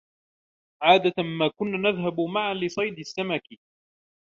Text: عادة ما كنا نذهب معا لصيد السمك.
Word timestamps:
عادة 0.81 1.13
ما 1.23 1.51
كنا 1.55 1.77
نذهب 1.77 2.19
معا 2.19 2.53
لصيد 2.53 2.99
السمك. 2.99 3.43